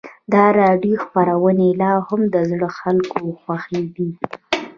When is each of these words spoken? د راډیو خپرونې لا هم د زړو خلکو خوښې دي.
د 0.31 0.33
راډیو 0.59 0.95
خپرونې 1.05 1.69
لا 1.81 1.93
هم 2.07 2.21
د 2.33 2.35
زړو 2.49 2.69
خلکو 2.79 3.21
خوښې 3.41 3.81
دي. 3.95 4.09